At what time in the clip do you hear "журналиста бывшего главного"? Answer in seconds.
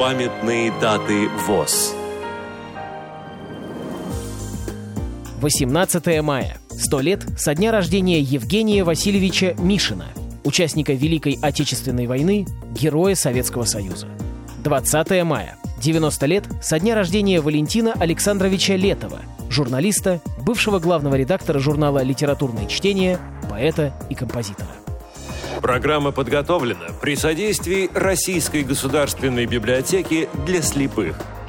19.50-21.16